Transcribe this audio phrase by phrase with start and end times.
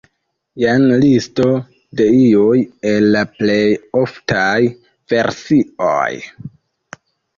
[0.61, 1.43] Jen listo
[1.99, 2.57] de iuj
[2.93, 3.61] el la plej
[4.01, 4.57] oftaj
[5.15, 6.11] versioj.